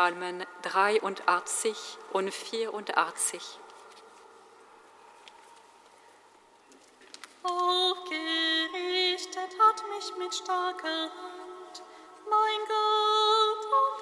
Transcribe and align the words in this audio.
Psalmen 0.00 0.46
83 0.62 1.76
und 2.14 2.32
84. 2.32 3.42
Aufgerichtet 7.42 8.18
hat 9.60 9.84
mich 9.94 10.16
mit 10.16 10.34
starker 10.34 10.88
Hand, 10.88 11.82
mein 12.30 12.60
Gott 12.66 13.99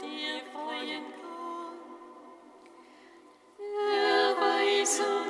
dir 0.00 0.40
freuen 0.52 1.04
kann. 1.20 1.78
Erweise 3.58 5.21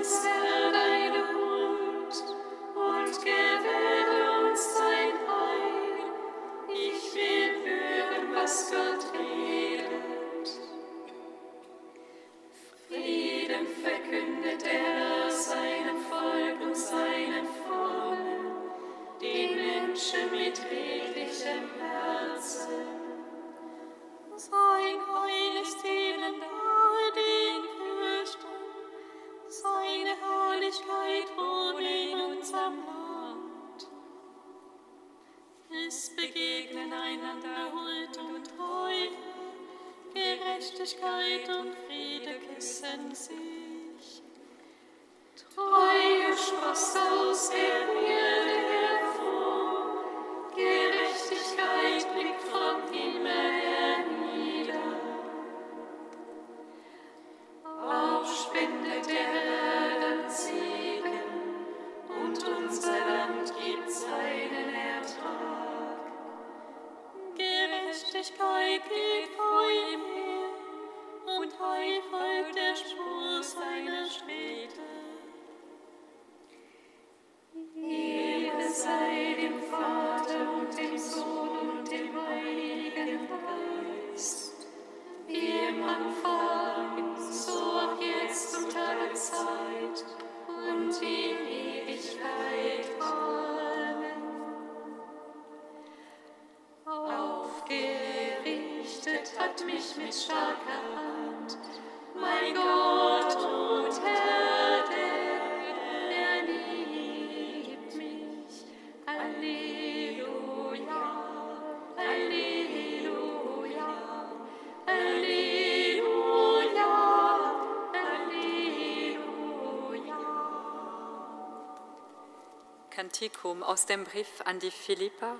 Kantikum 123.22 123.62
aus 123.62 123.86
dem 123.86 124.02
Brief 124.02 124.40
an 124.46 124.58
die 124.58 124.72
Philippa, 124.72 125.36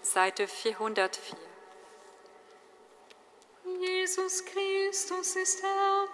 Seite 0.00 0.48
404. 0.48 1.36
Jesus 3.78 4.42
Christus 4.46 5.36
ist 5.36 5.62
Herr. 5.62 6.08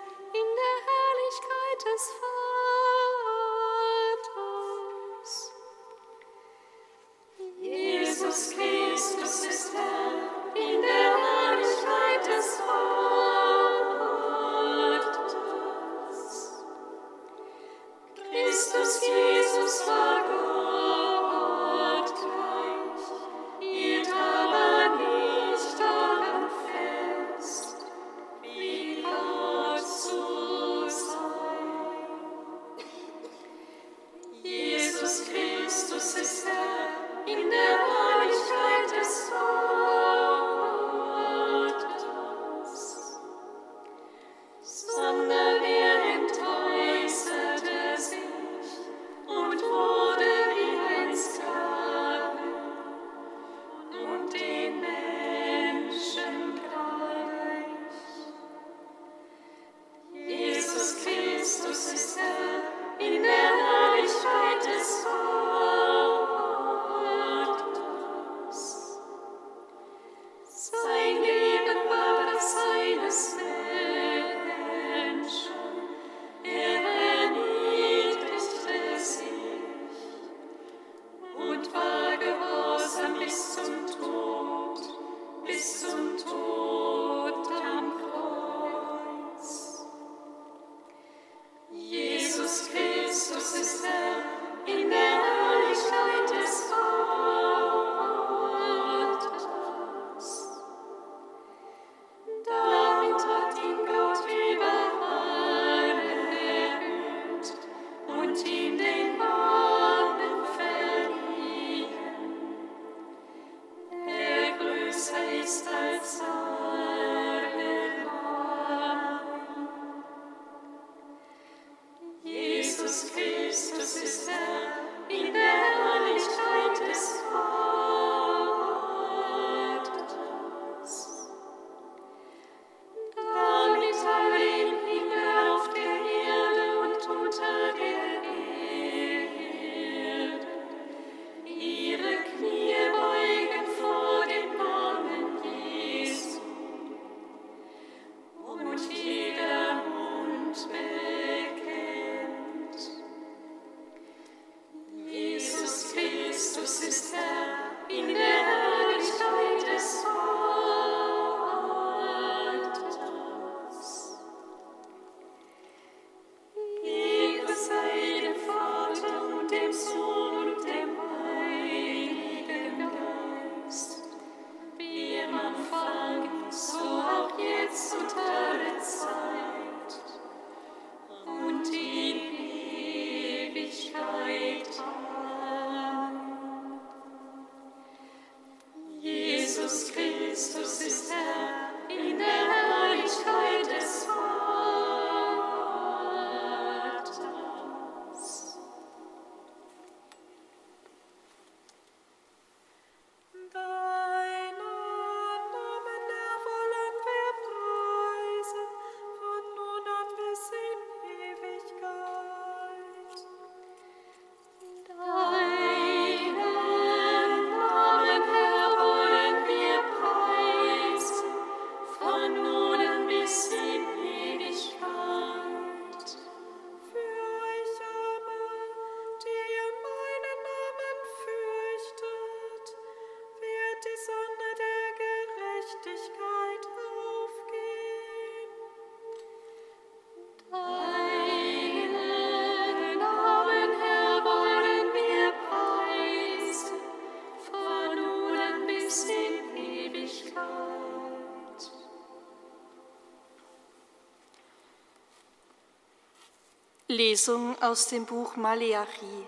Lesung 257.03 257.61
aus 257.61 257.89
dem 257.89 258.07
Buch 258.07 258.37
Maleachi. 258.37 259.27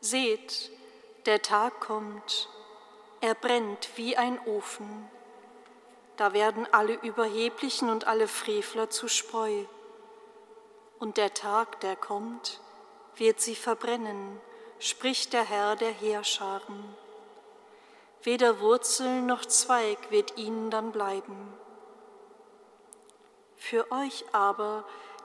Seht, 0.00 0.70
der 1.26 1.42
Tag 1.42 1.80
kommt, 1.80 2.48
er 3.20 3.34
brennt 3.34 3.88
wie 3.96 4.16
ein 4.16 4.38
Ofen. 4.46 5.10
Da 6.16 6.32
werden 6.32 6.68
alle 6.70 6.94
Überheblichen 6.94 7.90
und 7.90 8.06
alle 8.06 8.28
Frevler 8.28 8.88
zu 8.88 9.08
Spreu. 9.08 9.64
Und 11.00 11.16
der 11.16 11.34
Tag, 11.34 11.80
der 11.80 11.96
kommt, 11.96 12.60
wird 13.16 13.40
sie 13.40 13.56
verbrennen, 13.56 14.40
spricht 14.78 15.32
der 15.32 15.44
Herr 15.44 15.74
der 15.74 15.90
Heerscharen. 15.90 16.84
Weder 18.22 18.60
Wurzel 18.60 19.22
noch 19.22 19.44
Zweig 19.44 20.12
wird 20.12 20.38
ihnen 20.38 20.70
dann 20.70 20.92
bleiben. 20.92 21.52
Für 23.56 23.90
euch 23.90 24.24
aber, 24.30 24.84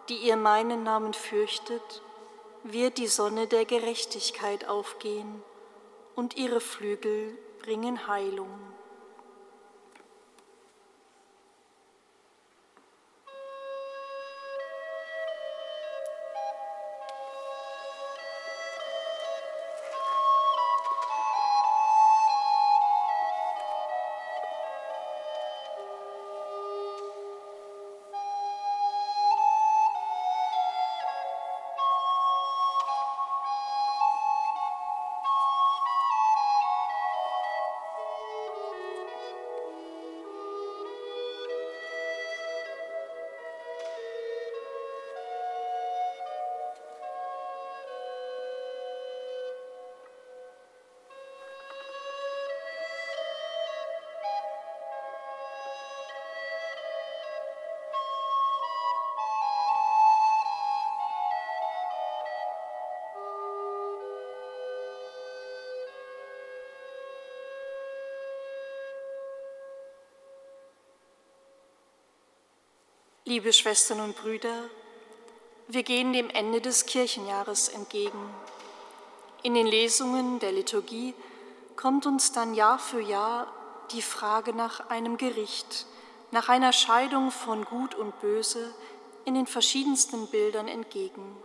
die 0.10 0.16
ihr 0.16 0.38
meinen 0.38 0.84
Namen 0.84 1.14
fürchtet, 1.14 2.02
wird 2.64 2.98
die 2.98 3.08
Sonne 3.08 3.48
der 3.48 3.66
Gerechtigkeit 3.66 4.68
aufgehen 4.68 5.44
und 6.16 6.36
ihre 6.38 6.60
Flügel 6.60 7.38
bringen 7.62 8.08
Heilung. 8.08 8.50
Liebe 73.28 73.52
Schwestern 73.52 74.00
und 74.00 74.16
Brüder, 74.16 74.70
wir 75.68 75.84
gehen 75.84 76.14
dem 76.14 76.30
Ende 76.30 76.62
des 76.62 76.86
Kirchenjahres 76.86 77.68
entgegen. 77.68 78.34
In 79.44 79.54
den 79.54 79.68
Lesungen 79.68 80.40
der 80.40 80.54
Liturgie 80.54 81.14
kommt 81.76 82.06
uns 82.06 82.32
dann 82.32 82.54
Jahr 82.54 82.80
für 82.80 83.02
Jahr 83.02 83.52
die 83.92 84.02
Frage 84.02 84.54
nach 84.54 84.90
einem 84.90 85.18
Gericht, 85.18 85.88
nach 86.32 86.48
einer 86.48 86.72
Scheidung 86.72 87.32
von 87.32 87.66
Gut 87.66 87.96
und 87.96 88.18
Böse 88.22 88.74
in 89.26 89.34
den 89.34 89.46
verschiedensten 89.46 90.28
Bildern 90.28 90.70
entgegen. 90.70 91.36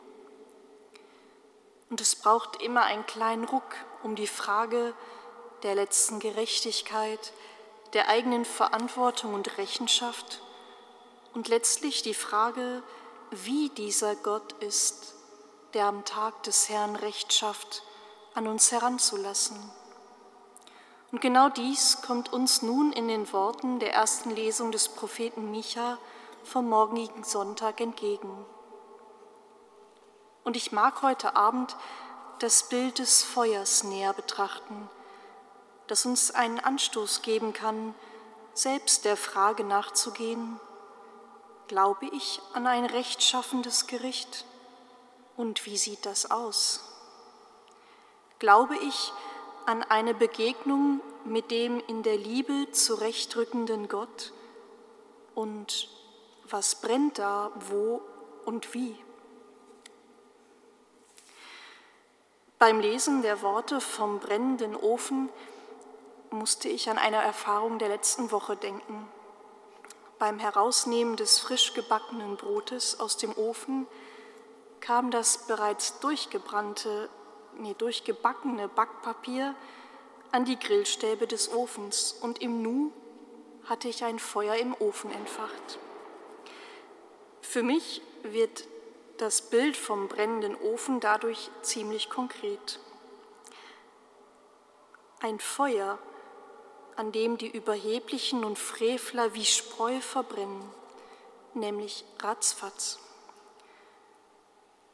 Und 1.91 2.01
es 2.01 2.15
braucht 2.15 2.63
immer 2.63 2.85
einen 2.85 3.07
kleinen 3.07 3.43
Ruck, 3.43 3.75
um 4.05 4.15
die 4.15 4.29
Frage 4.29 4.95
der 5.65 5.75
letzten 5.75 6.21
Gerechtigkeit, 6.21 7.33
der 7.93 8.09
eigenen 8.09 8.45
Verantwortung 8.45 9.35
und 9.35 9.59
Rechenschaft 9.59 10.43
und 11.35 11.49
letztlich 11.49 12.03
die 12.03 12.15
Frage, 12.15 12.83
wie 13.31 13.71
dieser 13.71 14.15
Gott 14.17 14.53
ist, 14.61 15.15
der 15.75 15.87
am 15.87 16.05
Tag 16.05 16.43
des 16.43 16.69
Herrn 16.69 16.97
Recht 16.97 17.33
schafft, 17.33 17.83
an 18.35 18.47
uns 18.47 18.73
heranzulassen. 18.73 19.57
Und 21.11 21.21
genau 21.21 21.49
dies 21.49 22.01
kommt 22.03 22.33
uns 22.33 22.63
nun 22.63 22.93
in 22.93 23.09
den 23.09 23.33
Worten 23.33 23.79
der 23.79 23.93
ersten 23.93 24.31
Lesung 24.31 24.73
des 24.73 24.89
Propheten 24.89 25.51
Micha 25.51 25.99
vom 26.45 26.69
morgigen 26.69 27.25
Sonntag 27.25 27.81
entgegen. 27.81 28.45
Und 30.45 30.57
ich 30.57 30.73
mag 30.73 31.03
heute 31.03 31.37
Abend 31.37 31.77
das 32.39 32.69
Bild 32.69 32.99
des 32.99 33.23
Feuers 33.23 33.85
näher 33.85 34.13
betrachten, 34.13 34.89
das 35.87 36.05
uns 36.07 36.31
einen 36.31 36.59
Anstoß 36.59 37.23
geben 37.23 37.53
kann, 37.53 37.95
selbst 38.55 39.05
der 39.05 39.17
Frage 39.17 39.65
nachzugehen, 39.65 40.59
Glaube 41.69 42.07
ich 42.07 42.41
an 42.55 42.67
ein 42.67 42.85
rechtschaffendes 42.85 43.87
Gericht? 43.87 44.45
Und 45.37 45.65
wie 45.67 45.77
sieht 45.77 46.05
das 46.05 46.31
aus? 46.31 46.81
Glaube 48.39 48.77
ich 48.77 49.13
an 49.67 49.83
eine 49.83 50.15
Begegnung 50.15 51.01
mit 51.25 51.51
dem 51.51 51.81
in 51.87 52.03
der 52.03 52.17
Liebe 52.17 52.71
zurechtrückenden 52.73 53.89
Gott? 53.89 54.33
Und 55.35 55.89
was 56.51 56.75
brennt 56.75 57.19
da, 57.19 57.51
wo 57.55 58.03
und 58.45 58.75
wie? 58.75 58.97
Beim 62.59 62.81
Lesen 62.81 63.23
der 63.23 63.43
Worte 63.43 63.81
vom 63.81 64.21
brennenden 64.21 64.77
Ofen 64.77 65.31
musste 66.31 66.69
ich 66.69 66.89
an 66.91 66.99
eine 66.99 67.17
Erfahrung 67.17 67.79
der 67.79 67.89
letzten 67.89 68.31
Woche 68.31 68.57
denken. 68.57 69.09
Beim 70.23 70.39
Herausnehmen 70.39 71.17
des 71.17 71.41
frisch 71.41 71.75
gebackenen 71.75 72.37
Brotes 72.37 73.01
aus 73.01 73.17
dem 73.17 73.37
Ofen 73.37 73.89
kam 74.79 75.11
das 75.11 75.49
bereits 75.49 75.99
durchgebrannte, 75.99 77.09
nee, 77.59 77.75
durchgebackene 77.77 78.69
Backpapier 78.69 79.57
an 80.31 80.45
die 80.45 80.57
Grillstäbe 80.57 81.27
des 81.27 81.53
Ofens 81.53 82.13
und 82.21 82.41
im 82.41 82.63
Nu 82.63 82.93
hatte 83.65 83.89
ich 83.89 84.05
ein 84.05 84.21
Feuer 84.21 84.55
im 84.55 84.77
Ofen 84.79 85.11
entfacht. 85.11 85.81
Für 87.41 87.65
mich 87.65 88.01
wird 88.23 88.69
das 89.17 89.43
Bild 89.43 89.77
vom 89.77 90.07
brennenden 90.07 90.55
Ofen 90.55 91.01
dadurch 91.01 91.51
ziemlich 91.63 92.11
konkret. 92.11 92.79
Ein 95.19 95.41
Feuer 95.41 95.99
an 96.97 97.13
dem 97.13 97.39
die 97.39 97.51
Überheblichen 97.51 98.45
und 98.45 98.59
Frevler 98.59 99.35
wie 99.35 99.45
Spreu 99.45 100.01
verbrennen, 100.01 100.63
nämlich 101.55 102.05
ratzfatz. 102.21 102.99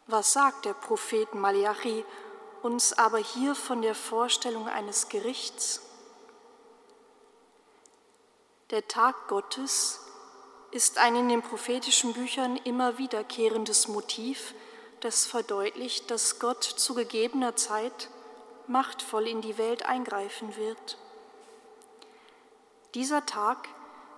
Was 0.06 0.32
sagt 0.32 0.64
der 0.64 0.72
Prophet 0.72 1.34
Malachi 1.34 2.04
uns 2.62 2.92
aber 2.94 3.18
hier 3.18 3.54
von 3.54 3.82
der 3.82 3.94
Vorstellung 3.94 4.68
eines 4.68 5.08
Gerichts? 5.08 5.82
Der 8.70 8.86
Tag 8.86 9.28
Gottes 9.28 10.00
ist 10.70 10.98
ein 10.98 11.16
in 11.16 11.28
den 11.28 11.42
prophetischen 11.42 12.12
Büchern 12.12 12.56
immer 12.64 12.98
wiederkehrendes 12.98 13.88
Motiv, 13.88 14.54
das 15.00 15.26
verdeutlicht, 15.26 16.10
dass 16.10 16.38
Gott 16.38 16.64
zu 16.64 16.94
gegebener 16.94 17.56
Zeit 17.56 18.08
machtvoll 18.66 19.26
in 19.26 19.40
die 19.40 19.56
Welt 19.56 19.86
eingreifen 19.86 20.56
wird. 20.56 20.98
Dieser 22.94 23.26
Tag 23.26 23.68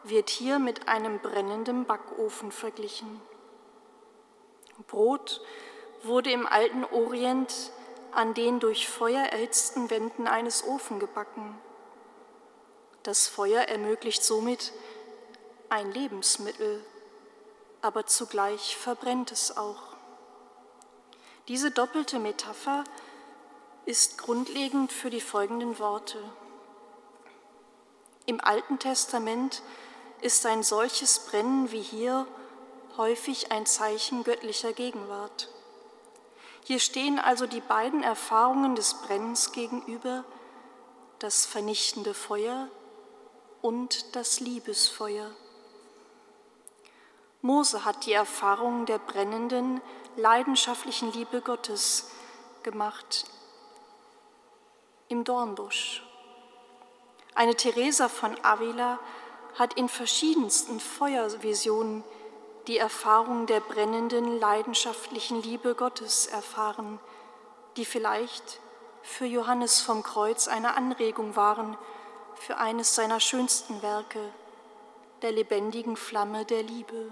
wird 0.04 0.30
hier 0.30 0.58
mit 0.58 0.88
einem 0.88 1.18
brennenden 1.18 1.84
Backofen 1.84 2.52
verglichen. 2.52 3.20
Brot 4.86 5.40
wurde 6.02 6.30
im 6.30 6.46
alten 6.46 6.84
Orient 6.84 7.72
an 8.12 8.34
den 8.34 8.60
durch 8.60 8.88
Feuer 8.88 9.24
erhitzten 9.24 9.90
Wänden 9.90 10.26
eines 10.26 10.64
Ofen 10.64 10.98
gebacken. 10.98 11.58
Das 13.02 13.26
Feuer 13.26 13.62
ermöglicht 13.62 14.22
somit 14.22 14.72
ein 15.68 15.90
Lebensmittel, 15.92 16.84
aber 17.82 18.06
zugleich 18.06 18.76
verbrennt 18.76 19.32
es 19.32 19.56
auch. 19.56 19.94
Diese 21.48 21.70
doppelte 21.70 22.18
Metapher 22.18 22.84
ist 23.84 24.18
grundlegend 24.18 24.92
für 24.92 25.10
die 25.10 25.20
folgenden 25.20 25.78
Worte. 25.78 26.18
Im 28.30 28.40
Alten 28.40 28.78
Testament 28.78 29.60
ist 30.20 30.46
ein 30.46 30.62
solches 30.62 31.18
Brennen 31.18 31.72
wie 31.72 31.82
hier 31.82 32.28
häufig 32.96 33.50
ein 33.50 33.66
Zeichen 33.66 34.22
göttlicher 34.22 34.72
Gegenwart. 34.72 35.48
Hier 36.62 36.78
stehen 36.78 37.18
also 37.18 37.48
die 37.48 37.60
beiden 37.60 38.04
Erfahrungen 38.04 38.76
des 38.76 38.94
Brennens 38.94 39.50
gegenüber, 39.50 40.24
das 41.18 41.44
vernichtende 41.44 42.14
Feuer 42.14 42.68
und 43.62 44.14
das 44.14 44.38
Liebesfeuer. 44.38 45.32
Mose 47.42 47.84
hat 47.84 48.06
die 48.06 48.12
Erfahrung 48.12 48.86
der 48.86 48.98
brennenden, 48.98 49.80
leidenschaftlichen 50.14 51.12
Liebe 51.12 51.40
Gottes 51.40 52.12
gemacht 52.62 53.24
im 55.08 55.24
Dornbusch. 55.24 56.04
Eine 57.34 57.54
Teresa 57.54 58.08
von 58.08 58.36
Avila 58.42 58.98
hat 59.58 59.74
in 59.74 59.88
verschiedensten 59.88 60.80
Feuervisionen 60.80 62.04
die 62.66 62.78
Erfahrung 62.78 63.46
der 63.46 63.60
brennenden, 63.60 64.38
leidenschaftlichen 64.38 65.42
Liebe 65.42 65.74
Gottes 65.74 66.26
erfahren, 66.26 67.00
die 67.76 67.84
vielleicht 67.84 68.60
für 69.02 69.24
Johannes 69.24 69.80
vom 69.80 70.02
Kreuz 70.02 70.48
eine 70.48 70.76
Anregung 70.76 71.36
waren 71.36 71.76
für 72.34 72.58
eines 72.58 72.94
seiner 72.94 73.20
schönsten 73.20 73.82
Werke, 73.82 74.20
der 75.22 75.32
lebendigen 75.32 75.96
Flamme 75.96 76.44
der 76.44 76.62
Liebe. 76.62 77.10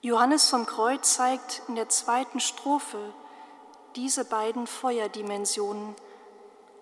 Johannes 0.00 0.50
vom 0.50 0.66
Kreuz 0.66 1.14
zeigt 1.14 1.62
in 1.68 1.76
der 1.76 1.88
zweiten 1.88 2.40
Strophe 2.40 3.12
diese 3.96 4.24
beiden 4.24 4.66
Feuerdimensionen 4.66 5.94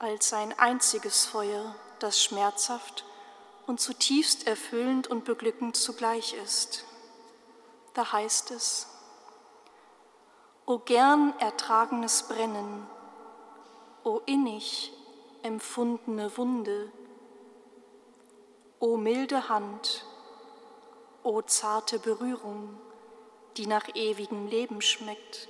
als 0.02 0.30
sein 0.30 0.52
einziges 0.58 1.26
Feuer, 1.26 1.76
das 2.00 2.20
schmerzhaft 2.20 3.04
und 3.68 3.78
zutiefst 3.78 4.48
erfüllend 4.48 5.06
und 5.06 5.24
beglückend 5.24 5.76
zugleich 5.76 6.34
ist. 6.34 6.84
Da 7.94 8.10
heißt 8.10 8.50
es, 8.50 8.88
O 10.66 10.78
gern 10.78 11.34
ertragenes 11.38 12.24
Brennen, 12.24 12.84
o 14.02 14.20
innig 14.26 14.92
empfundene 15.42 16.36
Wunde, 16.36 16.90
o 18.80 18.96
milde 18.96 19.48
Hand, 19.48 20.04
o 21.22 21.42
zarte 21.42 22.00
Berührung, 22.00 22.76
die 23.56 23.68
nach 23.68 23.86
ewigem 23.94 24.48
Leben 24.48 24.82
schmeckt 24.82 25.48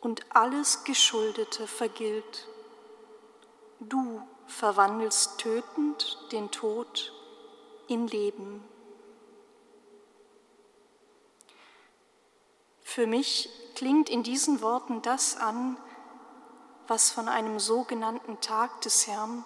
und 0.00 0.24
alles 0.34 0.84
Geschuldete 0.84 1.66
vergilt. 1.66 2.46
Du 3.80 4.20
verwandelst 4.46 5.38
tötend 5.38 6.18
den 6.32 6.50
Tod 6.50 7.12
in 7.88 8.06
Leben. 8.06 8.62
Für 12.82 13.06
mich 13.06 13.48
klingt 13.74 14.10
in 14.10 14.22
diesen 14.22 14.60
Worten 14.60 15.00
das 15.00 15.36
an, 15.38 15.78
was 16.88 17.10
von 17.10 17.28
einem 17.28 17.58
sogenannten 17.58 18.40
Tag 18.40 18.82
des 18.82 19.06
Herrn 19.06 19.44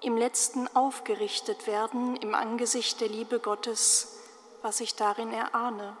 im 0.00 0.16
letzten 0.16 0.66
aufgerichtet 0.74 1.66
werden 1.68 2.16
im 2.16 2.34
Angesicht 2.34 3.00
der 3.00 3.08
Liebe 3.08 3.38
Gottes, 3.38 4.16
was 4.62 4.80
ich 4.80 4.96
darin 4.96 5.32
erahne. 5.32 5.96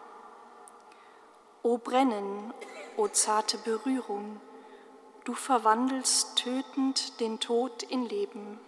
O 1.62 1.78
Brennen, 1.78 2.52
o 2.96 3.06
zarte 3.08 3.58
Berührung, 3.58 4.40
du 5.24 5.34
verwandelst 5.34 6.36
tötend 6.36 7.20
den 7.20 7.40
Tod 7.40 7.82
in 7.82 8.06
Leben. 8.06 8.58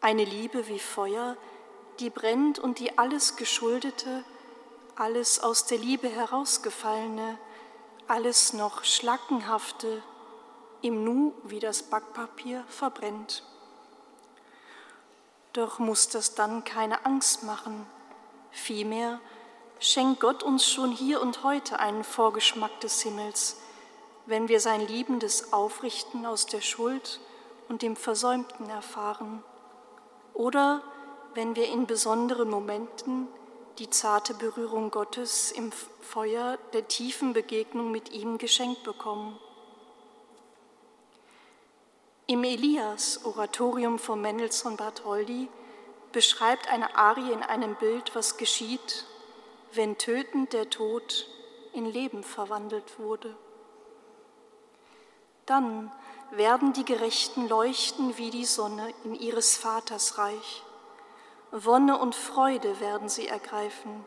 Eine 0.00 0.24
Liebe 0.24 0.68
wie 0.68 0.78
Feuer, 0.78 1.36
die 2.00 2.10
brennt 2.10 2.58
und 2.58 2.78
die 2.78 2.98
alles 2.98 3.36
Geschuldete, 3.36 4.24
alles 4.94 5.40
aus 5.40 5.66
der 5.66 5.78
Liebe 5.78 6.08
herausgefallene, 6.08 7.38
alles 8.08 8.52
noch 8.52 8.84
Schlackenhafte 8.84 10.02
im 10.82 11.04
Nu 11.04 11.34
wie 11.44 11.60
das 11.60 11.82
Backpapier 11.82 12.64
verbrennt. 12.68 13.42
Doch 15.52 15.78
muss 15.78 16.08
das 16.08 16.34
dann 16.34 16.64
keine 16.64 17.04
Angst 17.06 17.42
machen, 17.42 17.86
vielmehr 18.50 19.20
schenkt 19.80 20.20
Gott 20.20 20.42
uns 20.42 20.68
schon 20.68 20.92
hier 20.92 21.20
und 21.20 21.42
heute 21.42 21.80
einen 21.80 22.04
Vorgeschmack 22.04 22.80
des 22.80 23.02
Himmels, 23.02 23.56
wenn 24.26 24.48
wir 24.48 24.60
sein 24.60 24.86
liebendes 24.86 25.52
Aufrichten 25.52 26.26
aus 26.26 26.46
der 26.46 26.60
Schuld 26.60 27.20
und 27.68 27.82
dem 27.82 27.96
Versäumten 27.96 28.68
erfahren, 28.68 29.42
oder 30.34 30.82
wenn 31.34 31.56
wir 31.56 31.68
in 31.68 31.86
besonderen 31.86 32.50
Momenten 32.50 33.28
die 33.78 33.90
zarte 33.90 34.34
Berührung 34.34 34.90
Gottes 34.90 35.52
im 35.52 35.70
Feuer 36.00 36.58
der 36.72 36.88
tiefen 36.88 37.32
Begegnung 37.32 37.90
mit 37.90 38.10
ihm 38.12 38.38
geschenkt 38.38 38.84
bekommen. 38.84 39.38
Im 42.26 42.42
Elias-Oratorium 42.42 43.98
von 43.98 44.20
Mendelssohn 44.20 44.76
Bartholdy 44.76 45.48
beschreibt 46.12 46.68
eine 46.68 46.96
Arie 46.96 47.30
in 47.32 47.42
einem 47.42 47.76
Bild, 47.76 48.14
was 48.14 48.36
geschieht, 48.36 49.04
wenn 49.72 49.98
tötend 49.98 50.52
der 50.52 50.70
Tod 50.70 51.28
in 51.72 51.84
Leben 51.86 52.24
verwandelt 52.24 52.98
wurde. 52.98 53.36
Dann 55.46 55.92
werden 56.32 56.72
die 56.72 56.84
Gerechten 56.84 57.48
leuchten 57.48 58.18
wie 58.18 58.30
die 58.30 58.44
Sonne 58.44 58.92
in 59.04 59.14
ihres 59.14 59.56
Vaters 59.56 60.18
Reich. 60.18 60.62
Wonne 61.52 61.98
und 61.98 62.14
Freude 62.14 62.80
werden 62.80 63.08
sie 63.08 63.28
ergreifen, 63.28 64.04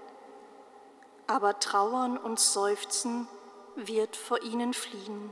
aber 1.28 1.60
Trauern 1.60 2.18
und 2.18 2.40
Seufzen 2.40 3.28
wird 3.76 4.18
vor 4.18 4.42
ihnen 4.44 4.74
fliehen 4.74 5.32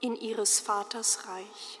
in 0.00 0.16
ihres 0.16 0.60
Vaters 0.60 1.28
Reich. 1.28 1.80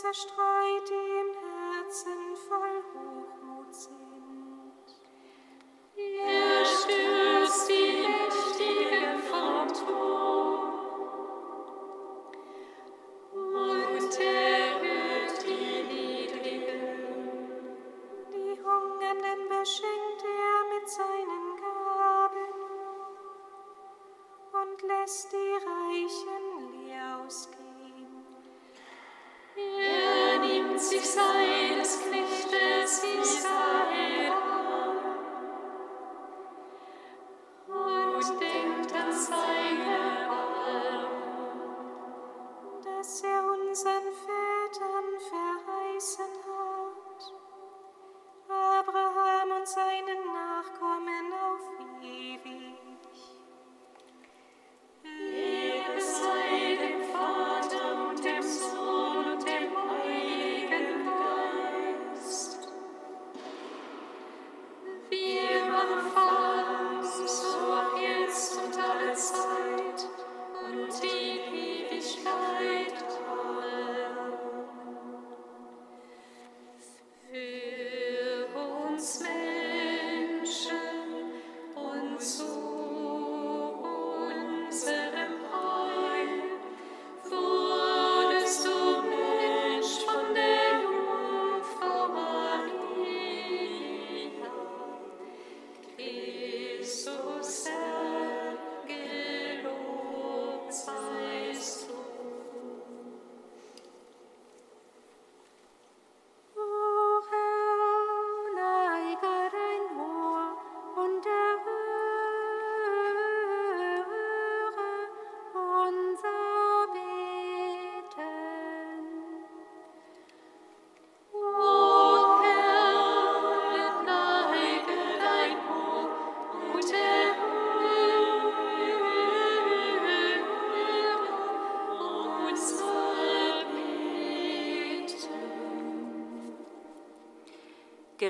zerstreut 0.00 0.90
im 0.90 1.34
Herzen 1.42 2.36
voll 2.48 2.82
Hochmut 2.94 3.74
sind. 3.74 4.07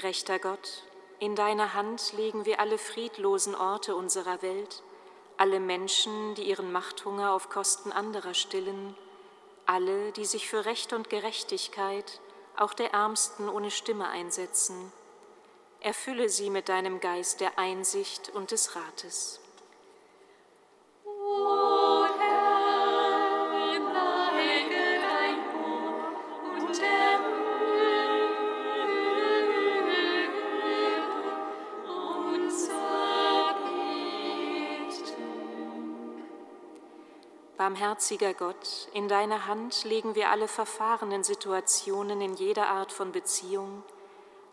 Gerechter 0.09 0.39
Gott, 0.39 0.85
in 1.19 1.37
deiner 1.37 1.75
Hand 1.75 2.15
legen 2.15 2.47
wir 2.47 2.61
alle 2.61 2.79
friedlosen 2.79 3.55
Orte 3.55 3.95
unserer 3.95 4.41
Welt, 4.41 4.83
alle 5.37 5.61
Menschen, 5.61 6.35
die 6.35 6.45
ihren 6.45 6.73
Machthunger 6.73 7.35
auf 7.35 7.51
Kosten 7.51 7.93
anderer 7.93 8.33
stillen, 8.33 8.97
alle, 9.67 10.13
die 10.13 10.25
sich 10.25 10.49
für 10.49 10.65
Recht 10.65 10.95
und 10.95 11.11
Gerechtigkeit, 11.11 12.23
auch 12.57 12.73
der 12.73 12.95
Ärmsten 12.95 13.51
ohne 13.51 13.71
Stimme 13.71 14.09
einsetzen. 14.09 14.91
Erfülle 15.81 16.31
sie 16.31 16.49
mit 16.49 16.71
deinem 16.71 17.01
Geist 17.01 17.43
der 17.43 17.59
Einsicht 17.59 18.31
und 18.31 18.51
des 18.51 18.77
Rates. 18.77 19.43
Barmherziger 37.69 38.33
Gott, 38.33 38.89
in 38.95 39.09
deine 39.09 39.47
Hand 39.47 39.85
legen 39.85 40.15
wir 40.15 40.31
alle 40.31 40.49
verfahrenen 40.49 41.23
Situationen 41.23 42.23
in 42.23 42.33
jeder 42.33 42.69
Art 42.69 42.93
von 42.93 43.13
Beziehung, 43.13 43.83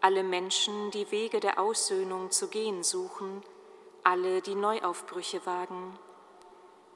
alle 0.01 0.21
Menschen, 0.21 0.91
die 0.91 1.09
Wege 1.11 1.39
der 1.39 1.57
Aussöhnung 1.57 2.29
zu 2.31 2.49
gehen 2.49 2.83
suchen, 2.83 3.41
alle, 4.03 4.41
die 4.41 4.55
Neuaufbrüche 4.55 5.45
wagen. 5.45 5.97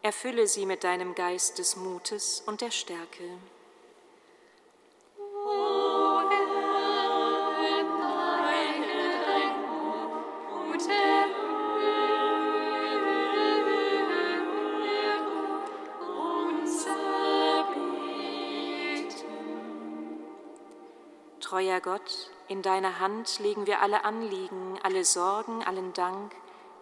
Erfülle 0.02 0.48
sie 0.48 0.66
mit 0.66 0.84
deinem 0.84 1.16
Geist 1.16 1.58
des 1.58 1.78
Mutes 1.78 2.44
und 2.46 2.60
der 2.60 2.72
Stärke. 2.72 3.24
Treuer 21.50 21.82
Gott, 21.82 22.30
in 22.48 22.62
deiner 22.62 23.00
Hand 23.00 23.40
legen 23.40 23.66
wir 23.66 23.82
alle 23.82 24.06
Anliegen, 24.06 24.78
alle 24.84 25.04
Sorgen, 25.04 25.64
allen 25.64 25.94
Dank, 25.94 26.36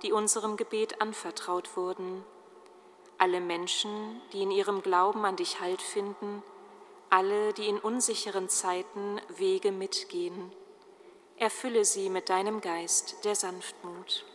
die 0.04 0.12
unserem 0.12 0.58
Gebet 0.58 1.00
anvertraut 1.00 1.78
wurden. 1.78 2.26
Alle 3.18 3.40
Menschen, 3.40 4.22
die 4.34 4.42
in 4.44 4.52
ihrem 4.52 4.82
Glauben 4.82 5.24
an 5.24 5.38
dich 5.38 5.62
Halt 5.62 5.82
finden, 5.82 6.44
alle, 7.10 7.54
die 7.54 7.70
in 7.70 7.80
unsicheren 7.80 8.50
Zeiten 8.50 9.22
Wege 9.38 9.72
mitgehen. 9.72 10.52
Erfülle 11.38 11.86
sie 11.86 12.10
mit 12.10 12.28
deinem 12.28 12.60
Geist 12.60 13.24
der 13.24 13.36
Sanftmut. 13.36 14.26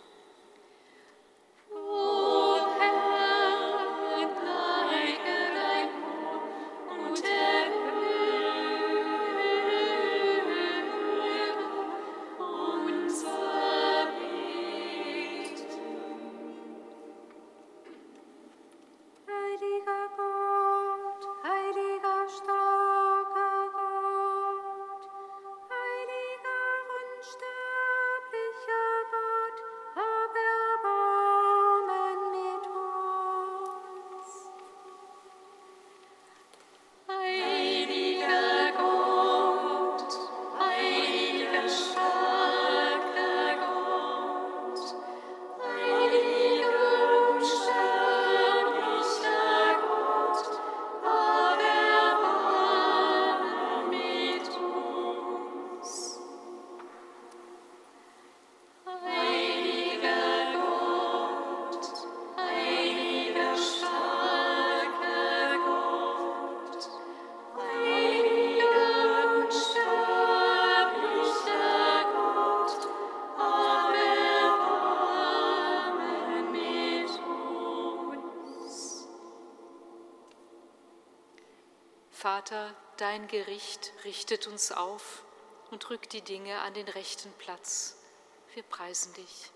Vater, 82.22 82.72
dein 82.98 83.26
Gericht 83.26 83.90
richtet 84.04 84.46
uns 84.46 84.70
auf 84.70 85.24
und 85.72 85.90
rückt 85.90 86.12
die 86.12 86.20
Dinge 86.20 86.60
an 86.60 86.72
den 86.72 86.86
rechten 86.86 87.32
Platz. 87.38 87.96
Wir 88.54 88.62
preisen 88.62 89.12
dich. 89.14 89.50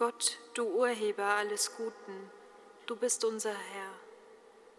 Gott, 0.00 0.38
du 0.54 0.64
Urheber 0.64 1.26
alles 1.26 1.76
Guten, 1.76 2.30
du 2.86 2.96
bist 2.96 3.22
unser 3.22 3.52
Herr. 3.52 3.92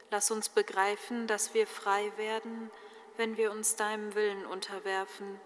Lass 0.10 0.32
uns 0.32 0.50
begreifen, 0.50 1.28
dass 1.28 1.54
wir 1.54 1.68
frei 1.68 2.12
werden, 2.18 2.72
wenn 3.18 3.38
wir 3.38 3.52
uns 3.52 3.76
deinem 3.76 4.16
Willen 4.16 4.48
unterwerfen 4.48 5.40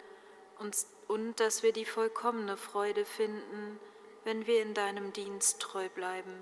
und, 0.60 0.78
und 1.10 1.42
dass 1.42 1.62
wir 1.62 1.74
die 1.74 1.84
vollkommene 1.84 2.56
Freude 2.56 3.04
finden, 3.04 3.78
wenn 4.24 4.48
wir 4.48 4.62
in 4.62 4.74
deinem 4.74 5.12
Dienst 5.12 5.60
treu 5.60 5.90
bleiben. 5.90 6.34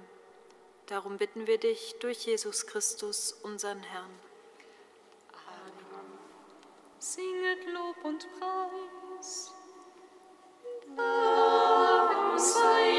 Darum 0.86 1.18
bitten 1.18 1.48
wir 1.48 1.58
dich 1.58 1.96
durch 2.02 2.28
Jesus 2.28 2.68
Christus, 2.68 3.34
unseren 3.42 3.82
Herrn. 3.82 4.20
Amen. 5.48 6.20
Singet 7.00 7.66
Lob 7.66 7.96
und 8.04 8.28
Preis. 8.38 9.52
Dank 10.96 12.40
sei 12.40 12.93